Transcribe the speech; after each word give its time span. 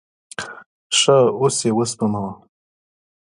ښه، 0.97 1.17
اوس 1.41 1.57
یی 1.63 1.71
وسپموه 1.77 2.31